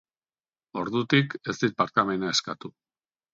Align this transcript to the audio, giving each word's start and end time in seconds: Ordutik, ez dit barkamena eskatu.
Ordutik, 0.83 1.35
ez 1.53 1.55
dit 1.65 1.75
barkamena 1.83 2.33
eskatu. 2.39 2.73